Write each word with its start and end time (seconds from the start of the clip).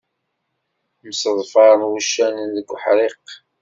Mseḍfaren 1.07 1.81
wuccanen 1.89 2.49
deg 2.57 2.67
uḥriq. 2.75 3.25